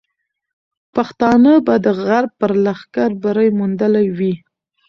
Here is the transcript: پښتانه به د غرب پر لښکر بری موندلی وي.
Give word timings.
پښتانه 0.95 1.51
به 1.65 1.75
د 1.85 1.87
غرب 2.03 2.31
پر 2.39 2.51
لښکر 2.65 3.09
بری 3.23 3.49
موندلی 3.57 4.07
وي. 4.17 4.33